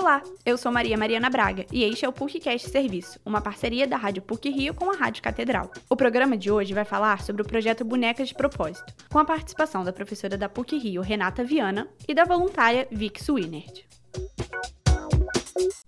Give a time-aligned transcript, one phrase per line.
[0.00, 3.96] Olá, eu sou Maria Mariana Braga e este é o PUCcast Serviço, uma parceria da
[3.96, 5.72] Rádio PUC Rio com a Rádio Catedral.
[5.90, 9.82] O programa de hoje vai falar sobre o projeto Bonecas de Propósito, com a participação
[9.82, 13.82] da professora da PUC Rio, Renata Viana, e da voluntária Vic Swinert.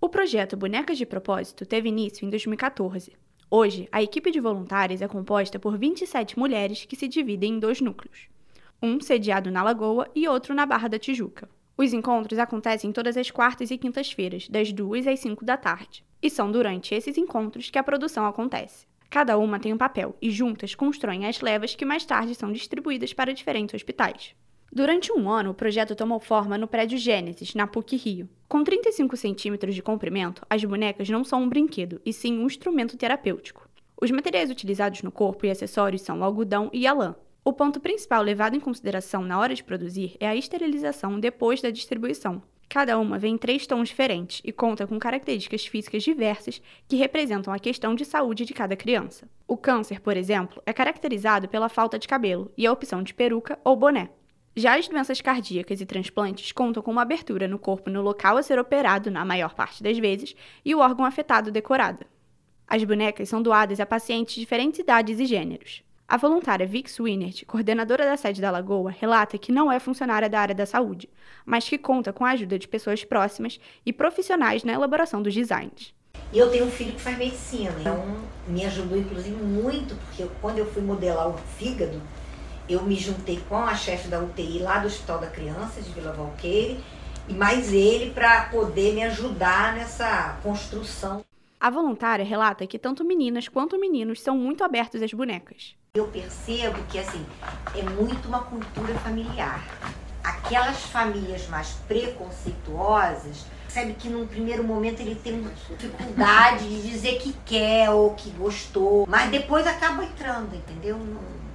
[0.00, 3.16] O projeto Bonecas de Propósito teve início em 2014.
[3.48, 7.80] Hoje, a equipe de voluntários é composta por 27 mulheres que se dividem em dois
[7.80, 8.26] núcleos,
[8.82, 11.48] um sediado na Lagoa e outro na Barra da Tijuca.
[11.82, 16.04] Os encontros acontecem todas as quartas e quintas-feiras, das 2 às 5 da tarde.
[16.20, 18.86] E são durante esses encontros que a produção acontece.
[19.08, 23.14] Cada uma tem um papel e juntas constroem as levas que mais tarde são distribuídas
[23.14, 24.34] para diferentes hospitais.
[24.70, 28.28] Durante um ano, o projeto tomou forma no prédio Gênesis, na PUC Rio.
[28.46, 32.98] Com 35 centímetros de comprimento, as bonecas não são um brinquedo, e sim um instrumento
[32.98, 33.66] terapêutico.
[33.98, 37.80] Os materiais utilizados no corpo e acessórios são o algodão e a lã, o ponto
[37.80, 42.42] principal levado em consideração na hora de produzir é a esterilização depois da distribuição.
[42.68, 47.52] Cada uma vem em três tons diferentes e conta com características físicas diversas que representam
[47.52, 49.28] a questão de saúde de cada criança.
[49.48, 53.58] O câncer, por exemplo, é caracterizado pela falta de cabelo e a opção de peruca
[53.64, 54.10] ou boné.
[54.54, 58.42] Já as doenças cardíacas e transplantes contam com uma abertura no corpo no local a
[58.42, 62.04] ser operado, na maior parte das vezes, e o órgão afetado decorado.
[62.68, 65.82] As bonecas são doadas a pacientes de diferentes idades e gêneros.
[66.10, 70.40] A voluntária Vic Swinert, coordenadora da sede da Lagoa, relata que não é funcionária da
[70.40, 71.08] área da saúde,
[71.46, 75.94] mas que conta com a ajuda de pessoas próximas e profissionais na elaboração dos designs.
[76.34, 78.16] Eu tenho um filho que faz medicina, então
[78.48, 82.02] me ajudou inclusive muito, porque eu, quando eu fui modelar o fígado,
[82.68, 86.10] eu me juntei com a chefe da UTI lá do Hospital da Criança, de Vila
[86.10, 86.82] Valqueire,
[87.28, 91.24] e mais ele para poder me ajudar nessa construção.
[91.60, 95.76] A voluntária relata que tanto meninas quanto meninos são muito abertos às bonecas.
[95.92, 97.22] Eu percebo que assim
[97.76, 99.62] é muito uma cultura familiar.
[100.24, 107.34] Aquelas famílias mais preconceituosas, percebe que num primeiro momento ele tem dificuldade de dizer que
[107.44, 110.98] quer ou que gostou, mas depois acaba entrando, entendeu?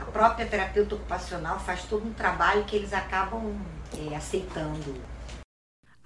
[0.00, 3.52] A própria terapeuta ocupacional faz todo um trabalho que eles acabam
[3.92, 4.94] é, aceitando.